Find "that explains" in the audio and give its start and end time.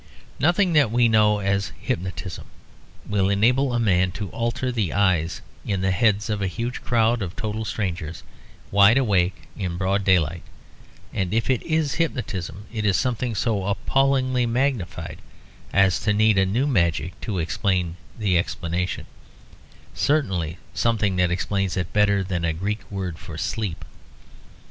21.17-21.77